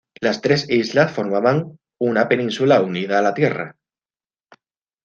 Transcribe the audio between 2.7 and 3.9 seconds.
unida la tierra.